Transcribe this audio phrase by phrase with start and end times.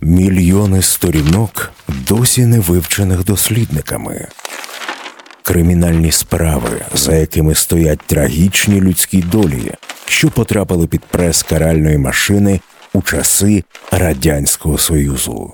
[0.00, 1.72] Мільйони сторінок
[2.08, 4.28] досі не вивчених дослідниками.
[5.42, 9.72] Кримінальні справи, за якими стоять трагічні людські долі,
[10.06, 12.60] що потрапили під прес каральної машини
[12.92, 15.52] у часи Радянського Союзу.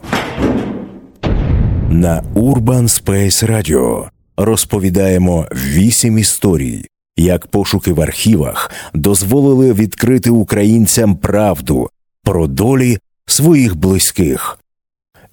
[1.88, 6.86] На Urban Space Radio розповідаємо вісім історій,
[7.16, 11.90] як пошуки в архівах дозволили відкрити українцям правду
[12.24, 14.58] про долі своїх близьких.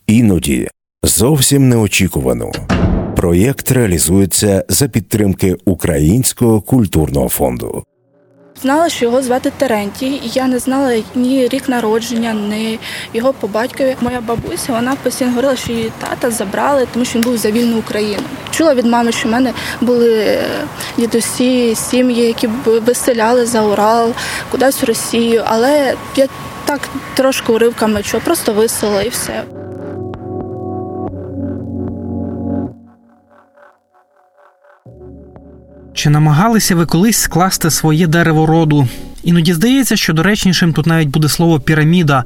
[0.08, 0.68] Іноді
[1.04, 2.52] зовсім неочікувано.
[3.16, 7.84] Проєкт реалізується за підтримки Українського культурного фонду.
[8.62, 10.06] Знала, що його звати Терентій.
[10.06, 12.80] і Я не знала ні рік народження, ні
[13.14, 13.96] його по батькові.
[14.02, 17.78] Моя бабуся вона постійно говорила, що її тата забрали, тому що він був за вільну
[17.80, 18.24] Україну.
[18.52, 20.44] Чула від мами, що в мене були е,
[20.98, 24.14] дідусі, сім'ї, які виселяли за Урал,
[24.52, 25.44] кудись в Росію.
[25.46, 26.28] Але я
[26.70, 29.44] так трошки уривками чула, просто висела і все.
[35.94, 38.88] Чи намагалися ви колись скласти своє дерево роду?
[39.24, 42.24] Іноді здається, що доречнішим тут навіть буде слово піраміда.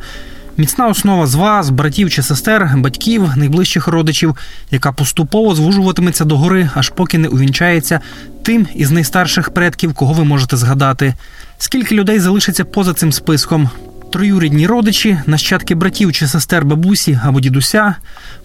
[0.58, 4.36] Міцна основа з вас, братів чи сестер, батьків, найближчих родичів,
[4.72, 8.00] яка поступово звужуватиметься догори, аж поки не увінчається
[8.42, 11.14] тим із найстарших предків, кого ви можете згадати.
[11.58, 13.70] Скільки людей залишиться поза цим списком?
[14.14, 17.96] Троюрідні родичі, нащадки братів чи сестер бабусі або дідуся.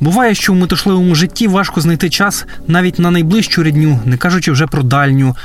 [0.01, 4.67] Буває, що в метушливому житті важко знайти час навіть на найближчу рідню, не кажучи вже
[4.67, 5.37] про дальню.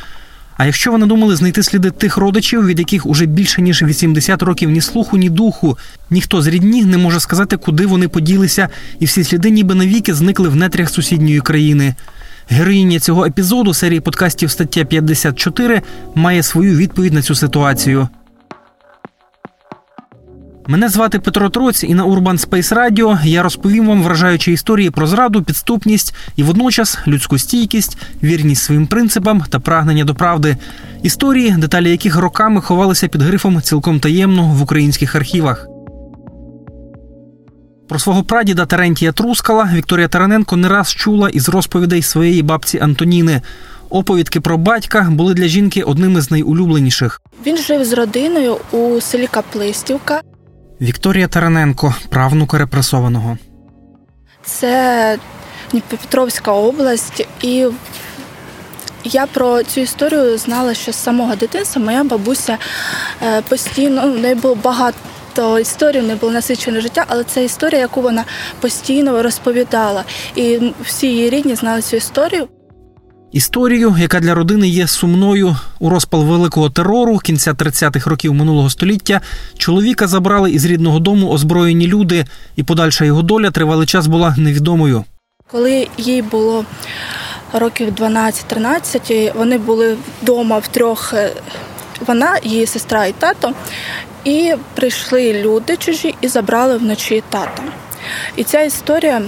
[0.58, 4.70] А якщо ви надумали знайти сліди тих родичів, від яких уже більше ніж 80 років
[4.70, 5.78] ні слуху, ні духу,
[6.10, 10.50] ніхто з рідні не може сказати, куди вони поділися, і всі сліди, ніби навіки, зникли
[10.50, 11.96] в нетрях сусідньої країни.
[12.50, 15.82] Героїня цього епізоду серії подкастів стаття 54
[16.16, 18.08] має свою відповідь на цю ситуацію.
[20.68, 25.08] Мене звати Петро Троць, і на Urban Space Radio я розповім вам вражаючі історії про
[25.08, 30.58] зраду, підступність і водночас людську стійкість, вірність своїм принципам та прагнення до правди.
[31.02, 35.68] Історії, деталі яких роками ховалися під грифом цілком таємно в українських архівах.
[37.90, 43.42] Про свого прадіда Терентія Трускала Вікторія Тараненко не раз чула із розповідей своєї бабці Антоніни.
[43.90, 47.22] Оповідки про батька були для жінки одними з найулюбленіших.
[47.46, 50.22] Він жив з родиною у селі Каплистівка.
[50.84, 53.38] Вікторія Тараненко, правнука репресованого.
[54.44, 55.18] Це
[55.72, 57.68] Дніпропетровська область, і
[59.04, 61.82] я про цю історію знала ще з самого дитинства.
[61.82, 62.58] Моя бабуся
[63.22, 65.60] е, постійно ну, в неї було багато
[66.00, 68.26] в неї було насичене життя, але це історія, яку вона
[68.60, 70.04] постійно розповідала.
[70.36, 72.48] І всі її рідні знали цю історію.
[73.34, 79.22] Історію, яка для родини є сумною у розпал великого терору кінця 30-х років минулого століття,
[79.58, 85.04] чоловіка забрали із рідного дому озброєні люди, і подальша його доля тривалий час була невідомою.
[85.52, 86.66] Коли їй було
[87.54, 91.14] років 12-13, вони були вдома втрьох.
[91.14, 91.32] е,
[92.08, 93.54] Вона, її сестра і тато,
[94.24, 97.64] і прийшли люди чужі і забрали вночі тата.
[98.36, 99.22] І ця історія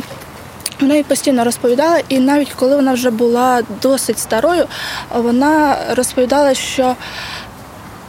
[0.82, 4.66] вона їй постійно розповідала, і навіть коли вона вже була досить старою,
[5.16, 6.96] вона розповідала, що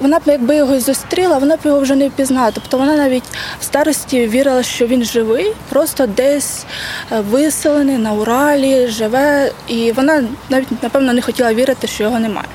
[0.01, 2.51] вона б якби його зустріла, вона б його вже не впізнала.
[2.51, 3.25] Тобто вона навіть
[3.61, 6.65] в старості вірила, що він живий, просто десь
[7.13, 12.49] е, виселений на Уралі, живе, і вона навіть напевно не хотіла вірити, що його немає.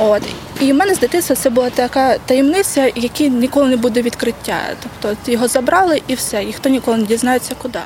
[0.00, 0.22] От
[0.60, 4.58] і в мене з дитинства це була така таємниця, якій ніколи не буде відкриття.
[5.02, 7.78] Тобто його забрали і все, ніхто ніколи не дізнається, куди.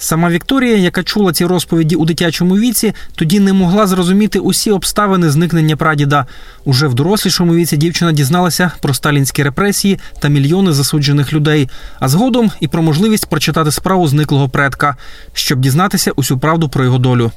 [0.00, 5.30] Сама Вікторія, яка чула ці розповіді у дитячому віці, тоді не могла зрозуміти усі обставини
[5.30, 6.26] зникнення прадіда.
[6.64, 11.68] Уже в дорослішому віці дівчина дізналася про сталінські репресії та мільйони засуджених людей,
[12.00, 14.96] а згодом і про можливість прочитати справу зниклого предка,
[15.32, 17.30] щоб дізнатися усю правду про його долю.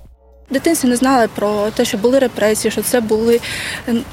[0.50, 3.40] В дитинстві не знали про те, що були репресії, що це були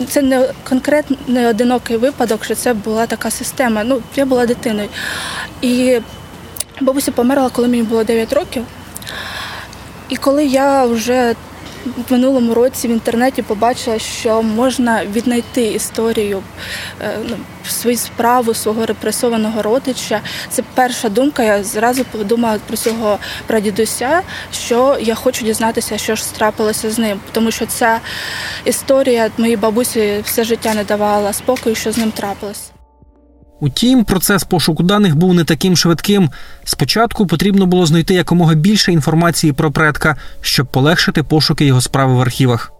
[0.08, 3.84] це не конкретно не одинокий випадок, що це була така система.
[3.84, 4.88] Ну, я була дитиною.
[5.62, 5.98] І
[6.80, 8.64] бабуся померла, коли мені було 9 років.
[10.08, 11.34] І коли я вже
[12.08, 16.42] в минулому році в інтернеті побачила, що можна віднайти історію,
[17.02, 17.36] е, ну,
[17.68, 20.20] свою справу свого репресованого родича,
[20.50, 21.42] це перша думка.
[21.42, 24.22] Я зразу подумала про цього прадідуся,
[24.52, 28.00] що я хочу дізнатися, що ж трапилося з ним, тому що ця
[28.64, 32.70] історія моїй бабусі все життя не давала спокою, що з ним трапилось.
[33.60, 36.30] Утім, процес пошуку даних був не таким швидким.
[36.64, 42.20] Спочатку потрібно було знайти якомога більше інформації про предка, щоб полегшити пошуки його справи в
[42.20, 42.77] архівах.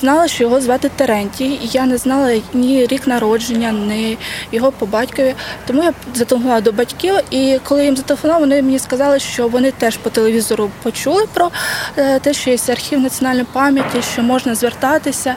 [0.00, 4.18] Знала, що його звати Терентій, і я не знала ні рік народження, ні
[4.52, 5.34] його по батькові.
[5.66, 9.96] Тому я зателефонувала до батьків, і коли їм зателефонувала, вони мені сказали, що вони теж
[9.96, 11.50] по телевізору почули про
[11.96, 15.34] е, те, що є архів національної пам'яті, що можна звертатися.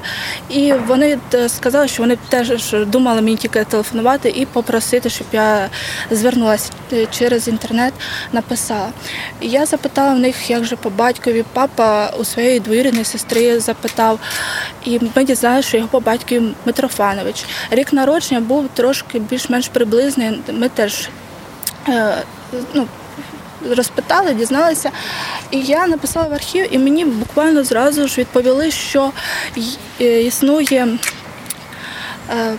[0.50, 5.70] І вони е, сказали, що вони теж думали мені тільки телефонувати і попросити, щоб я
[6.12, 7.94] звернулася е, через інтернет,
[8.34, 8.90] написала.
[9.42, 14.20] І я запитала в них, як же по батькові, папа у своєї двоюрідної сестри запитав.
[14.86, 17.46] І ми дізналися, що його по батькові Митрофанович.
[17.72, 20.42] Рік народження був трошки більш-менш приблизний.
[20.52, 21.10] Ми теж
[21.90, 22.24] е,
[22.74, 22.88] ну,
[23.70, 24.92] розпитали, дізналися.
[25.52, 29.12] І я написала в архів, і мені буквально зразу ж відповіли, що
[30.02, 30.98] е, існує.
[32.30, 32.54] е,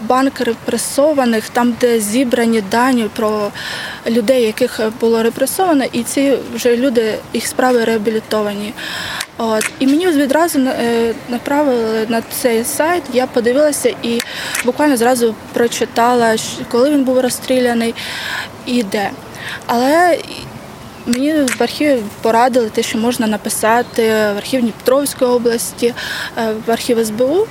[0.00, 3.50] Банк репресованих, там, де зібрані дані про
[4.06, 8.74] людей, яких було репресовано, і ці вже люди, їх справи реабілітовані.
[9.38, 9.70] От.
[9.78, 14.20] І мені відразу е, направили на цей сайт, я подивилася і
[14.64, 16.36] буквально зразу прочитала,
[16.68, 17.94] коли він був розстріляний
[18.66, 19.10] і де.
[19.66, 20.18] Але
[21.06, 25.94] мені в архіві порадили те, що можна написати в архів Дніпровської області,
[26.38, 27.46] е, в архів СБУ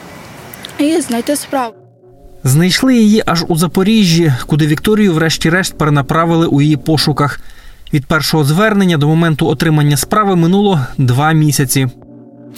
[0.78, 1.79] і знайти справу.
[2.44, 7.40] Знайшли її аж у Запоріжжі, куди Вікторію, врешті-решт, перенаправили у її пошуках.
[7.94, 11.88] Від першого звернення до моменту отримання справи минуло два місяці.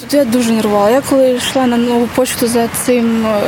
[0.01, 0.89] Тут я дуже нервувала.
[0.89, 3.41] Я коли йшла на нову почту за цим е,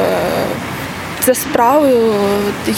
[1.25, 2.13] за справою,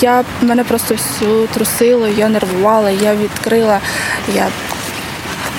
[0.01, 3.79] я мене просто всю трусило, я нервувала, я відкрила,
[4.35, 4.47] я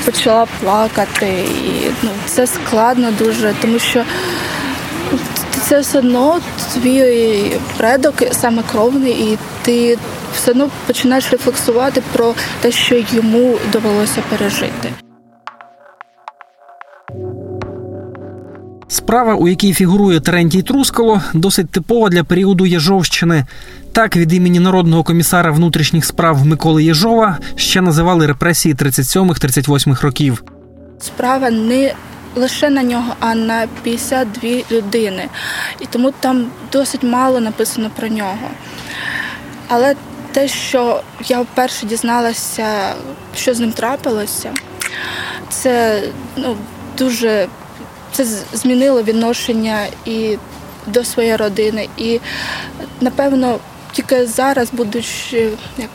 [0.05, 1.45] почала плакати.
[1.65, 4.05] І ну, це складно дуже, тому що
[5.69, 6.41] це все одно
[6.75, 9.99] твій предок саме кровний, і ти
[10.35, 14.93] все одно починаєш рефлексувати про те, що йому довелося пережити.
[18.89, 23.47] Справа, у якій фігурує Терентій Трускало, досить типова для періоду Єжовщини.
[23.93, 30.45] Так, від імені народного комісара внутрішніх справ Миколи Єжова ще називали репресії 37-38 років.
[31.01, 31.95] справа не
[32.37, 35.29] лише на нього, а на 52 людини.
[35.81, 38.51] І тому там досить мало написано про нього.
[39.69, 39.95] Але
[40.33, 42.95] те, що я вперше дізналася,
[43.37, 44.55] що з ним трапилося,
[45.49, 46.03] це
[46.37, 46.57] ну,
[46.99, 47.49] дуже
[48.13, 50.39] це змінило відношення і
[50.87, 51.89] до своєї родини.
[51.97, 52.21] І
[53.01, 53.59] напевно,
[53.93, 55.91] тільки зараз, будучи як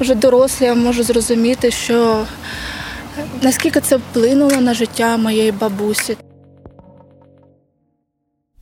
[0.00, 2.26] вже дорослі, я можу зрозуміти, що
[3.42, 6.16] наскільки це вплинуло на життя моєї бабусі.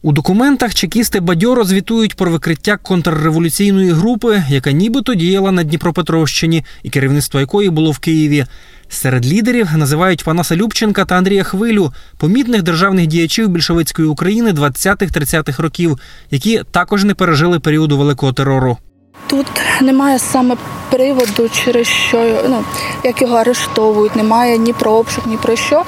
[0.02, 6.90] У документах чекісти бадьоро звітують про викриття контрреволюційної групи, яка нібито діяла на Дніпропетровщині, і
[6.90, 8.44] керівництво якої було в Києві.
[8.88, 15.98] Серед лідерів називають Панаса Любченка та Андрія Хвилю, помітних державних діячів більшовицької України 20-30-х років,
[16.30, 18.78] які також не пережили періоду великого терору.
[19.26, 19.46] Тут
[19.80, 20.56] немає саме
[20.90, 22.64] приводу, через що ну
[23.04, 25.82] як його арештовують, немає ні про обшук, ні про що.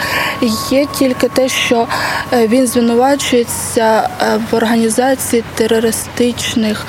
[0.71, 1.87] Є тільки те, що
[2.33, 6.87] е, він звинувачується е, в організації терористичних.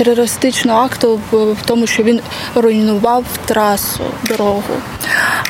[0.00, 2.20] Е, Терористичного акту в тому, що він
[2.54, 4.62] руйнував трасу, дорогу.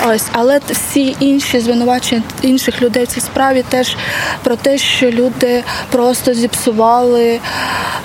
[0.06, 3.96] Ось, але всі інші звинувачення інших людей в цій справі теж
[4.42, 7.40] про те, що люди просто зіпсували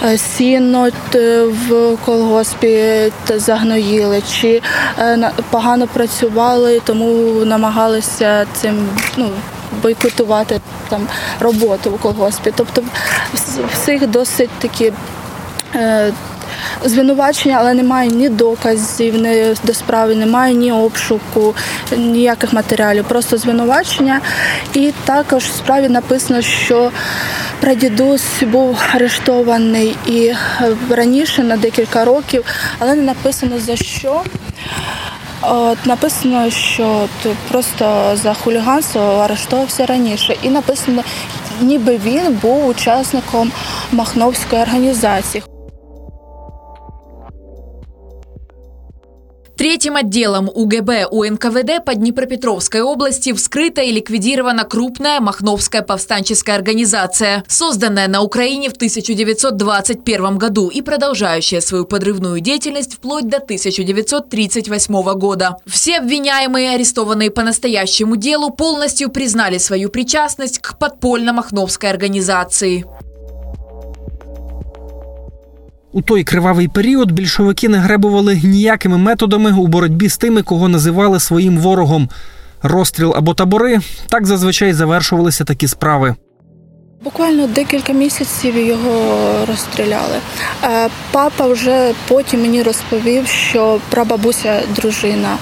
[0.05, 0.89] е, сіно
[1.69, 4.61] в колгоспі та загноїли, чи
[4.99, 9.29] е, погано працювали, тому намагалися цим ну,
[9.83, 11.07] бойкотувати там
[11.39, 12.53] роботу в колгоспі.
[12.55, 12.83] Тобто
[13.73, 14.93] всіх досить такі.
[15.75, 16.11] е,
[16.85, 21.55] Звинувачення, але немає ні доказів ні до справи, немає ні обшуку,
[21.97, 24.21] ніяких матеріалів, просто звинувачення.
[24.73, 26.91] І також в справі написано, що
[27.59, 30.37] прадідусь був арештований і е,
[30.89, 32.45] раніше на декілька років,
[32.79, 34.21] але не написано за що.
[35.41, 41.03] От написано, що от просто за хуліганство арештувався раніше, і написано,
[41.61, 43.51] ніби він був учасником
[43.91, 45.43] Махновської організації.
[49.59, 58.07] Третьим отделом УГБ УНКВД по Днепропетровской области вскрыта и ликвидирована крупная Махновская повстанческая организация, созданная
[58.07, 65.57] на Украине в 1921 году и продолжающая свою подрывную деятельность вплоть до 1938 года.
[65.65, 72.85] Все обвиняемые, арестованные по настоящему делу, полностью признали свою причастность к подпольно-махновской организации.
[75.91, 81.19] У той кривавий період більшовики не гребували ніякими методами у боротьбі з тими, кого називали
[81.19, 82.09] своїм ворогом.
[82.63, 83.79] розстріл або табори,
[84.09, 86.15] так зазвичай завершувалися такі справи.
[87.03, 90.15] Буквально декілька місяців його розстріляли.
[90.63, 95.37] Е, Папа вже потім мені розповів, що прабабуся дружина.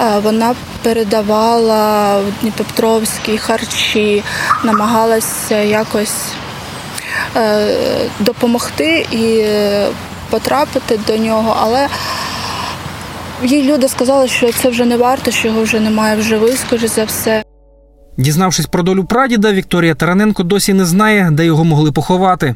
[0.00, 4.22] е, Вона передавала в Дніпропетровській харчі,
[4.64, 6.32] намагалася якось
[8.20, 9.86] допомогти і е,
[10.30, 11.88] потрапити до нього, але
[13.42, 16.90] їй люди сказали, що це вже не варто, що його вже немає в живих, скоріш
[16.90, 17.42] за все.
[18.16, 22.54] Дізнавшись про долю прадіда, Вікторія Тараненко досі не знає, де його могли поховати.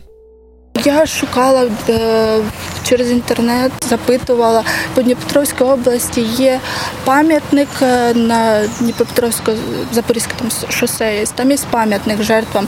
[0.85, 2.39] Я шукала е,
[2.83, 6.21] через інтернет, запитувала по Дніпропетровській області.
[6.21, 6.61] Є
[7.05, 9.53] пам'ятник е, на Дніпропетровсько
[9.93, 11.17] запорізьке там шосе.
[11.17, 11.27] є.
[11.35, 12.67] Там є пам'ятник жертвам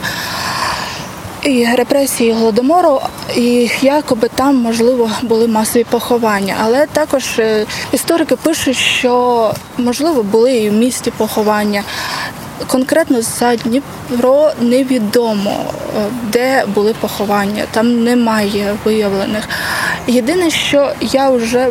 [1.45, 3.01] і репресії голодомору,
[3.35, 6.55] і якоби там можливо були масові поховання.
[6.63, 11.83] Але також е, історики пишуть, що можливо були і в місті поховання.
[12.67, 15.55] Конкретно за Дніпро невідомо,
[15.97, 15.99] е,
[16.31, 17.63] де були поховання.
[17.71, 19.49] Там немає виявлених.
[20.07, 21.67] Єдине, що я вже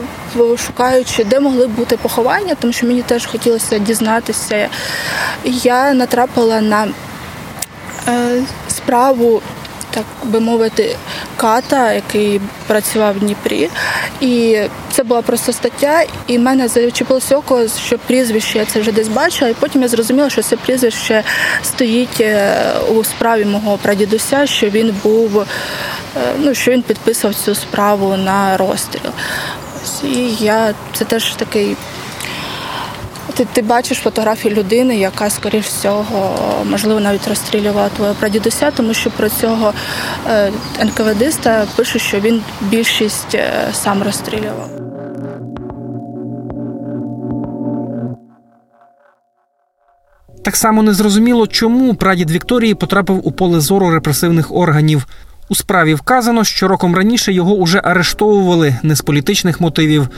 [0.56, 4.68] шукаючи, де могли бути поховання, тому що мені теж хотілося дізнатися,
[5.44, 6.88] я натрапила на
[8.08, 9.42] е, справу,
[9.94, 10.96] так би мовити,
[11.36, 13.70] ката, який працював в Дніпрі.
[14.20, 14.58] І
[14.90, 19.50] це була просто стаття, і мене зачепилося око, що прізвище я це вже десь бачила,
[19.50, 21.24] і потім я зрозуміла, що це прізвище
[21.62, 22.56] стоїть е,
[22.94, 25.46] у справі мого прадідуся, що він був, е,
[26.38, 29.12] ну що він підписував цю справу на розстріл.
[30.04, 31.76] І я це теж такий.
[33.34, 39.10] Ти, ти бачиш фотографію людини, яка, скоріш всього, можливо, навіть розстрілювала твого прадідуся, тому що
[39.10, 39.72] про цього
[40.28, 40.52] е,
[40.84, 44.70] НКВДиста пише, що він більшість е, сам розстрілював.
[50.44, 55.06] Так само незрозуміло, чому прадід Вікторії потрапив у поле зору репресивних органів.
[55.48, 60.08] У справі вказано, що роком раніше його уже арештовували не з політичних мотивів.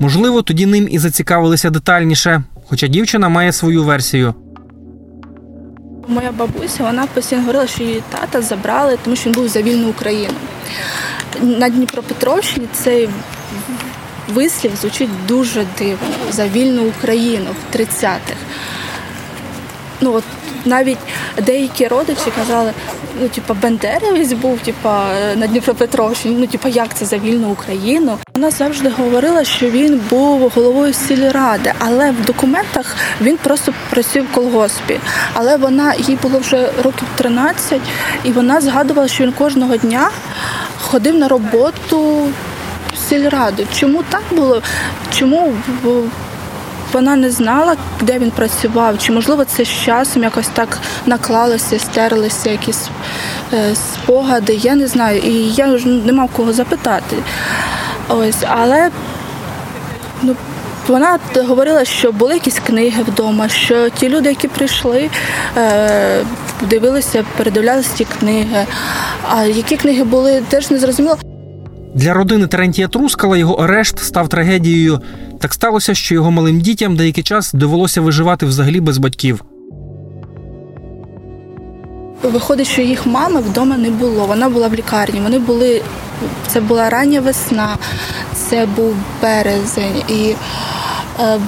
[0.00, 4.34] Можливо, тоді ним і зацікавилися детальніше, хоча дівчина має свою версію.
[6.08, 9.88] Моя бабуся вона постійно говорила, що її тата забрали, тому що він був за вільну
[9.88, 10.34] Україну.
[11.42, 13.08] На Дніпропетровщині цей
[14.28, 18.36] вислів звучить дуже дивно за вільну Україну в 30-х.
[20.00, 20.24] Ну от
[20.66, 20.98] навіть
[21.42, 22.72] деякі родичі казали,
[23.20, 25.06] ну типа Бендерівець був, типа
[25.36, 26.36] на Дніпропетровщині.
[26.38, 28.18] Ну, типа, як це за вільну Україну?
[28.34, 34.32] Вона завжди говорила, що він був головою сільради, але в документах він просто працює в
[34.32, 35.00] колгоспі.
[35.34, 37.80] Але вона їй було вже років 13,
[38.24, 40.10] і вона згадувала, що він кожного дня
[40.80, 42.28] ходив на роботу
[42.92, 43.66] в сільраду.
[43.74, 44.62] Чому так було?
[45.18, 45.54] Чому
[46.92, 52.50] вона не знала, де він працював, чи можливо це з часом якось так наклалося, стерлися
[52.50, 52.88] якісь
[53.52, 54.54] е, спогади.
[54.54, 55.18] Я не знаю.
[55.18, 57.16] І я ж не мав кого запитати.
[58.08, 58.90] Ось, але
[60.22, 60.36] ну,
[60.88, 65.10] вона говорила, що були якісь книги вдома, що ті люди, які прийшли,
[65.56, 66.24] е,
[66.60, 68.66] дивилися, передивлялися ті книги.
[69.28, 71.18] А які книги були, теж не зрозуміло.
[71.96, 75.00] Для родини Терентія Трускала його арешт став трагедією.
[75.40, 79.44] Так сталося, що його малим дітям деякий час довелося виживати взагалі без батьків.
[82.22, 84.26] Виходить, що їх мами вдома не було.
[84.26, 85.20] Вона була в лікарні.
[85.20, 85.82] Вони були.
[86.46, 87.76] Це була рання весна,
[88.34, 90.34] це був березень, і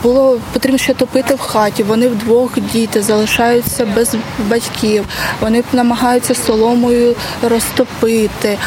[0.02, 1.82] було потрібно ще топити в хаті.
[1.82, 4.16] Вони вдвох діти залишаються без
[4.50, 5.04] батьків.
[5.40, 8.58] Вони намагаються соломою розтопити,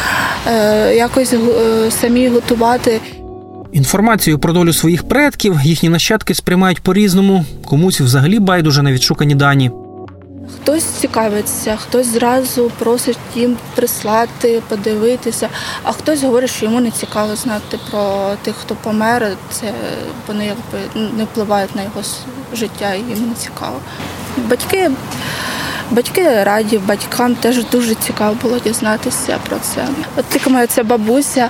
[0.48, 1.38] е, якось е,
[1.92, 3.00] самі готувати.
[3.72, 9.72] Інформацію про долю своїх предків їхні нащадки сприймають по-різному, комусь взагалі байдуже на відшукані дані.
[10.56, 15.50] Хтось цікавиться, хтось зразу просить їм прислати, подивитися,
[15.84, 19.32] а хтось говорить, що йому не цікаво знати про тих, хто помер.
[19.52, 19.74] Це
[20.28, 22.02] вони якби не впливають на його
[22.54, 23.80] життя, і їм не цікаво.
[24.38, 24.92] Батьки,
[25.92, 29.88] батьки раді, батькам теж дуже цікаво було дізнатися про це.
[30.18, 31.50] От тільки моя ця бабуся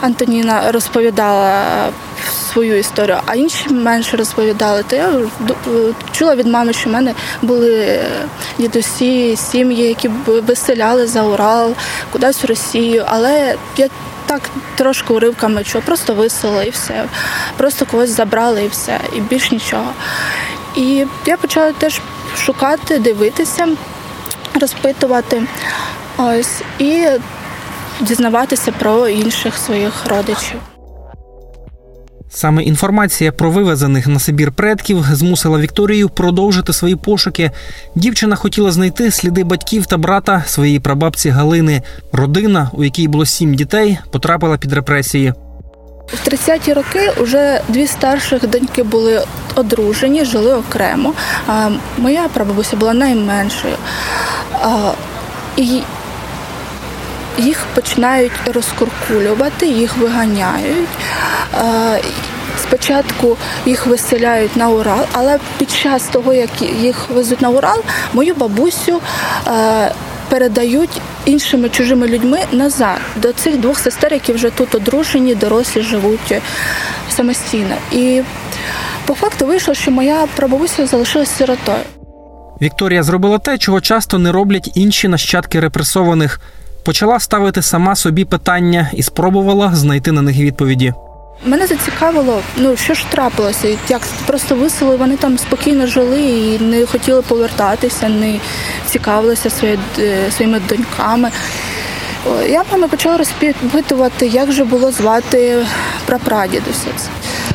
[0.00, 1.64] Антоніна розповідала
[2.52, 4.84] свою історію, а інші менше розповідали.
[4.88, 5.10] То я
[6.12, 8.04] чула від мами, що в мене були е,
[8.58, 11.74] дідусі, сім'ї, які виселяли за Урал,
[12.12, 13.04] кудись в Росію.
[13.06, 13.88] Але я
[14.26, 14.42] так
[14.74, 17.04] трошки уривками чула, просто виселили і все.
[17.56, 19.92] Просто когось забрали і все, і більш нічого.
[20.76, 22.00] І я почала теж
[22.36, 23.68] шукати, дивитися,
[24.60, 25.42] розпитувати.
[26.16, 27.06] Ось і
[28.00, 30.71] дізнаватися про інших своїх родичів.
[32.34, 37.50] Саме інформація про вивезених на Сибір предків змусила Вікторію продовжити свої пошуки.
[37.94, 41.82] Дівчина хотіла знайти сліди батьків та брата своєї прабабці Галини.
[42.12, 45.32] Родина, у якій було сім дітей, потрапила під репресії.
[46.06, 49.24] В 30-ті роки вже дві старших доньки були
[49.54, 51.14] одружені, жили окремо.
[51.98, 53.76] Моя прабабуся була найменшою.
[55.56, 55.80] І
[57.38, 60.88] їх починають розкуркулювати, їх виганяють.
[62.62, 63.36] Спочатку
[63.66, 69.00] їх виселяють на Урал, але під час того, як їх везуть на Урал, мою бабусю
[69.46, 69.92] е,
[70.28, 76.34] передають іншими чужими людьми назад до цих двох сестер, які вже тут одружені, дорослі живуть
[77.10, 77.74] самостійно.
[77.92, 78.22] І
[79.06, 81.78] по факту вийшло, що моя прабабуся залишилася сиротою.
[82.62, 86.40] Вікторія зробила те, чого часто не роблять інші нащадки репресованих.
[86.84, 90.94] Почала ставити сама собі питання і спробувала знайти на них відповіді.
[91.46, 96.86] Мене зацікавило, ну що ж трапилося, як просто виселили, вони там спокійно жили і не
[96.86, 98.40] хотіли повертатися, не
[98.86, 101.30] цікавилися своє, е, своїми доньками.
[102.48, 105.66] Я мами почала розпитувати, як же було звати
[106.06, 106.88] прапрадідуся,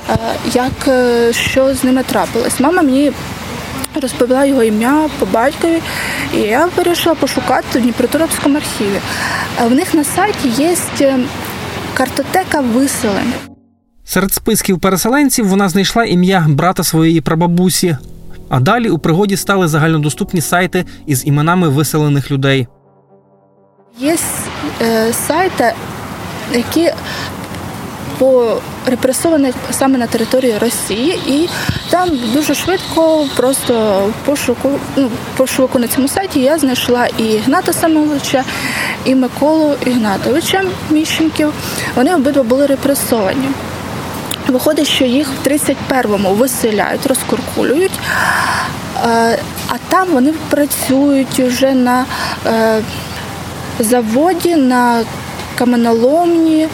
[0.09, 0.17] Е,
[0.53, 2.59] як е, що з ними трапилось.
[2.59, 3.11] Мама мені
[4.01, 5.81] розповіла його ім'я по батькові,
[6.33, 8.99] і я вирішила пошукати в Дніпропетровському архіві.
[9.61, 11.19] Е, В них на сайті є е,
[11.93, 13.35] картотека виселених.
[14.05, 17.97] Серед списків переселенців вона знайшла ім'я брата своєї прабабусі.
[18.49, 22.67] А далі у пригоді стали загальнодоступні сайти із іменами виселених людей.
[23.99, 24.17] Є
[24.81, 25.73] е, сайти,
[26.53, 26.91] які
[28.17, 31.49] по репресованих саме на території Росії, і
[31.89, 38.43] там дуже швидко, просто пошуку, ну, пошуку на цьому сайті я знайшла і Ігната Самовича,
[39.05, 41.53] і Миколу Ігнатовича Міщенків.
[41.95, 43.49] Вони обидва були репресовані.
[44.47, 47.91] Виходить, що їх в 31-му виселяють, розкуркулюють,
[49.05, 52.05] е, а там вони працюють вже на
[52.45, 52.81] е,
[53.79, 55.03] заводі, на
[55.55, 56.67] каменоломні.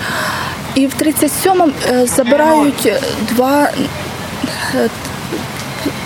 [0.75, 2.93] І в 37-му е, забирають
[3.29, 3.69] два
[4.75, 4.89] е,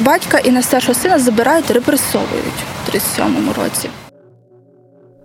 [0.01, 2.53] батька і на старшого сина забирають, репресовують
[2.85, 3.89] в 37-му році.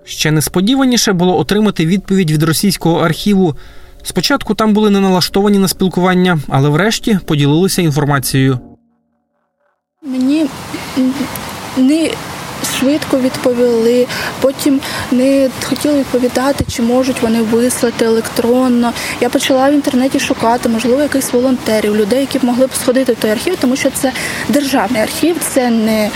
[0.05, 3.55] Ще несподіваніше було отримати відповідь від російського архіву.
[4.03, 8.59] Спочатку там були не налаштовані на спілкування, але врешті поділилися інформацією.
[10.03, 10.47] Мені
[11.77, 12.11] не
[12.79, 14.07] швидко відповіли,
[14.41, 18.93] потім не хотіли відповідати, чи можуть вони вислати електронно.
[19.21, 23.17] Я почала в інтернеті шукати, можливо, якихось волонтерів, людей, які б могли б сходити в
[23.17, 24.13] той архів, тому що це
[24.49, 26.11] державний архів, це не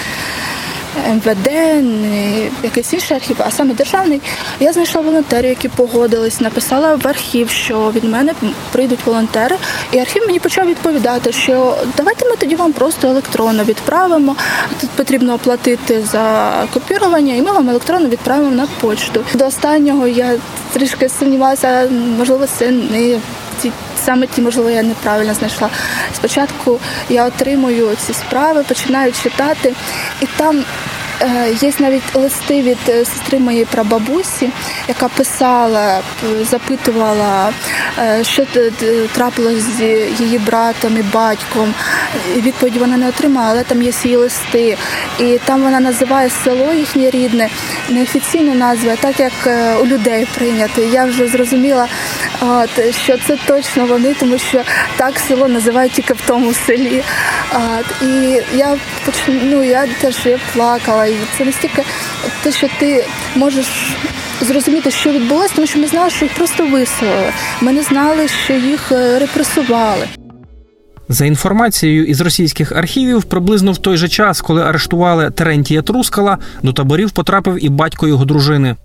[1.08, 1.50] МВД,
[1.82, 4.20] не якийсь інший архів, а саме державний.
[4.60, 8.32] Я знайшла волонтерів, які погодились, написала в архів, що від мене
[8.72, 9.56] прийдуть волонтери,
[9.92, 14.36] і архів мені почав відповідати, що давайте ми тоді вам просто електронно відправимо.
[14.80, 19.24] Тут потрібно оплатити за копірування, і ми вам електронно відправимо на почту.
[19.34, 20.34] До останнього я
[20.72, 23.20] трішки сумнівалася, можливо, це не
[23.62, 23.72] ці
[24.04, 25.68] саме ті, можливо, я неправильно знайшла.
[26.14, 29.74] Спочатку я отримую ці справи, починаю читати,
[30.20, 30.64] і там
[31.60, 34.50] є навіть листи від е, сестри моєї прабабусі,
[34.88, 37.52] яка писала, е, запитувала,
[37.98, 38.46] е, що
[39.14, 39.82] трапилось з
[40.20, 41.74] її братом і батьком.
[42.36, 44.78] І Відповіді вона не отримала, але там є її листи.
[45.18, 47.48] І там вона називає село їхнє рідне,
[47.88, 50.82] неофіційну назву, а так як е, у людей прийнято.
[50.82, 51.88] Я вже зрозуміла,
[53.04, 54.62] що це точно вони, тому що
[54.96, 57.02] так село називають тільки в тому селі.
[58.02, 58.76] І я
[59.28, 61.05] ну, я теж я плакала.
[61.06, 61.82] І це настільки
[62.42, 63.04] те, що ти
[63.36, 63.66] можеш
[64.40, 67.32] зрозуміти, що відбулося, тому що ми знали, що їх просто виселили.
[67.60, 70.06] Ми не знали, що їх е, репресували.
[71.08, 76.72] За інформацією із російських архівів, приблизно в той же час, коли арештували Терентія Трускала, до
[76.72, 78.76] таборів потрапив і батько його дружини.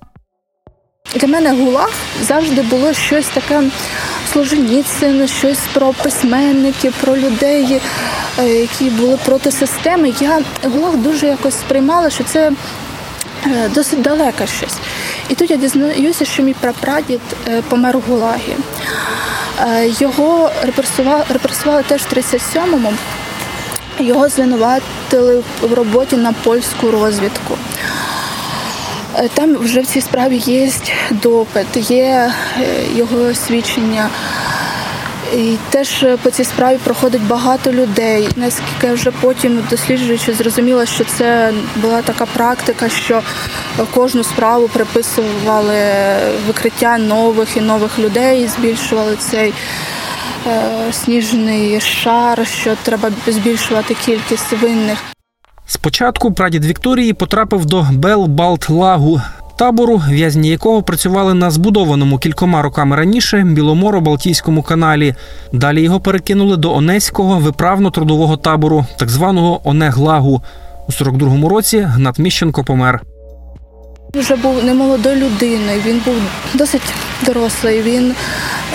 [1.15, 1.89] Для мене ГУЛАГ
[2.21, 3.61] завжди було щось таке
[4.33, 7.81] Солженіцин, щось про письменників, про людей,
[8.39, 10.13] е, які були проти системи.
[10.19, 12.51] Я ГУЛАГ дуже якось сприймала, що це
[13.45, 14.75] е, досить далеке щось.
[15.29, 18.55] І тут я дізнаюся, що мій прапрадід е, помер у ГУЛАГі.
[19.99, 22.93] Його репресували, репресували теж в 37-му.
[23.99, 27.57] Його звинуватили в роботі на польську розвідку.
[29.17, 30.71] Е, Там вже в цій справі є
[31.11, 32.63] допит, є е,
[32.95, 34.09] його свідчення.
[35.35, 38.29] І теж е, по цій справі проходить багато людей.
[38.35, 43.21] Наскільки я вже потім досліджуючи, зрозуміла, що це була така практика, що
[43.93, 45.79] кожну справу приписували
[46.47, 49.53] викриття нових і нових людей, збільшували цей
[50.47, 55.10] е, сніжний шар, що треба збільшувати кількість винних.
[55.73, 59.21] Спочатку прадід Вікторії потрапив до Бел-Балт-Лагу,
[59.57, 65.15] табору, в'язні якого працювали на збудованому кількома роками раніше Біломоро-Балтійському каналі.
[65.53, 70.41] Далі його перекинули до Онеського виправно-трудового табору, так званого Онеглагу.
[70.87, 73.01] У 42-му році Гнат Міщенко помер.
[74.13, 76.15] Вже був не молодою людиною, він був
[76.53, 76.93] досить
[77.25, 77.81] дорослий.
[77.81, 78.15] Він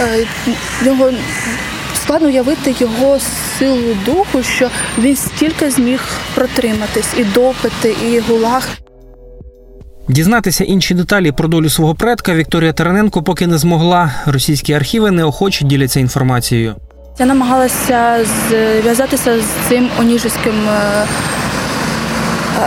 [0.01, 0.27] е,
[0.85, 1.11] його
[2.07, 3.19] складно уявити його
[3.59, 6.01] силу духу, що він стільки зміг
[6.35, 8.69] протриматись, і допити, і гулаг.
[10.09, 14.11] Дізнатися інші деталі про долю свого предка Вікторія Тараненко поки не змогла.
[14.27, 16.75] Російські архіви неохоче діляться інформацією.
[17.19, 18.19] Я намагалася
[18.83, 21.07] зв'язатися з цим оніжеським е,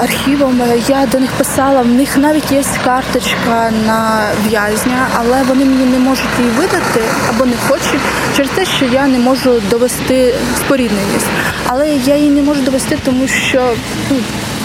[0.02, 0.62] архівом.
[0.88, 6.00] Я до них писала, в них навіть є карточка на в'язня, але вони мені не
[6.00, 8.02] можуть її видати або не хочуть
[8.36, 11.28] через те, що я не можу довести спорідненість.
[11.68, 13.74] Але я її не можу довести, тому що
[14.10, 14.18] ну,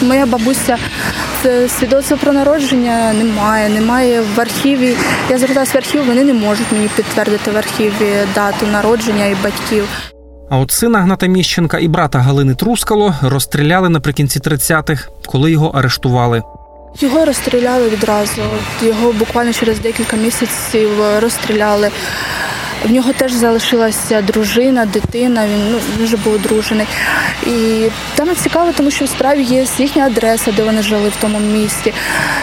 [0.03, 0.79] моя бабуся
[1.43, 4.97] це свідоцтво про народження немає, немає в архіві.
[5.31, 9.89] Я зверталася в архів, вони не можуть мені підтвердити в архіві дату народження і батьків.
[10.51, 16.43] А от сина Гната Міщенка і брата Галини Трускало розстріляли наприкінці 30-х, коли його арештували.
[17.01, 18.43] Його розстріляли відразу.
[18.83, 21.91] Його буквально через декілька місяців розстріляли.
[22.85, 25.47] В нього теж залишилася дружина, дитина.
[25.47, 26.87] Він ну вже був одружений.
[27.47, 31.39] І там цікаво, тому що в справі є їхня адреса, де вони жили в тому
[31.39, 31.93] місті.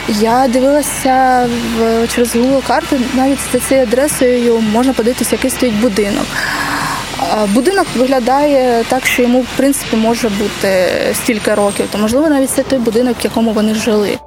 [0.08, 6.26] Я дивилася в через Google карти, навіть за цією адресою можна подивитися, який стоїть будинок.
[7.54, 10.70] Будинок виглядає так, що йому в принципі може бути
[11.14, 14.18] стільки років, то можливо навіть це той будинок, в якому вони жили.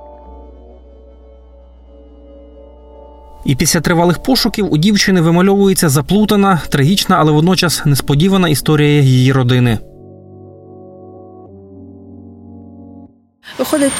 [3.44, 9.78] І після тривалих пошуків у дівчини вимальовується заплутана, трагічна, але водночас несподівана історія її родини.
[13.58, 13.92] Виходить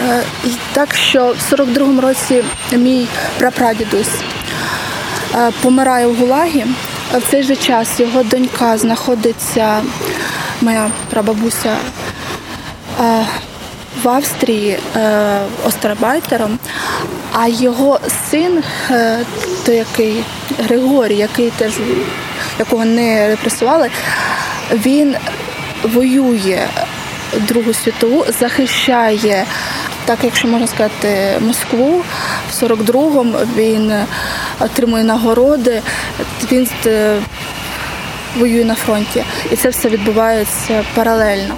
[0.00, 0.22] е,
[0.72, 2.42] так, що в 42-му році
[2.72, 3.06] мій
[3.38, 4.20] прапрадідусь
[5.34, 6.64] е, помирає в Гулагі.
[7.14, 9.82] В цей же час його донька знаходиться,
[10.60, 11.76] моя прабабуся,
[13.00, 13.26] е,
[14.02, 16.58] в Австрії е, острабайтером,
[17.32, 18.00] а його
[18.30, 19.18] син, е,
[19.66, 20.24] той який
[20.58, 21.72] Григорій, який теж
[22.58, 23.90] якого не репресували,
[24.72, 25.16] він
[25.82, 26.66] воює
[27.40, 29.46] Другу світову, захищає,
[30.04, 32.02] так якщо можна сказати, Москву.
[32.50, 33.92] В 42-му він
[34.60, 35.82] отримує нагороди,
[36.52, 37.20] він е,
[38.38, 39.24] воює на фронті.
[39.52, 41.54] І це все відбувається паралельно.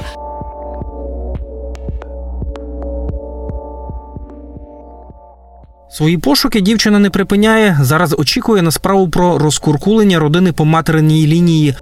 [5.90, 7.78] Свої пошуки дівчина не припиняє.
[7.80, 11.74] Зараз очікує на справу про розкуркулення родини по материнній лінії.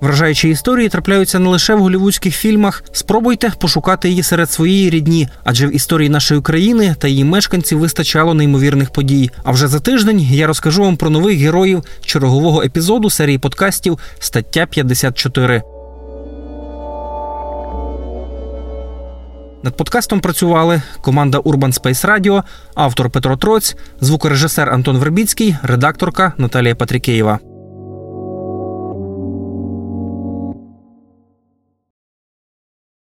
[0.00, 2.84] Вражаючі історії трапляються не лише в голівудських фільмах.
[2.92, 8.34] Спробуйте пошукати її серед своєї рідні, адже в історії нашої країни та її мешканців вистачало
[8.34, 9.30] неймовірних подій.
[9.44, 14.66] А вже за тиждень я розкажу вам про нових героїв чергового епізоду серії подкастів Стаття
[14.66, 15.62] 54.
[19.62, 22.42] Над подкастом працювали команда Urban Space Radio,
[22.74, 27.55] автор Петро Троць, звукорежисер Антон Вербіцький, редакторка Наталія Патрікеєва.